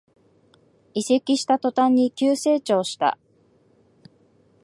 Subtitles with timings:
[0.95, 3.19] 移籍した途端に急成長した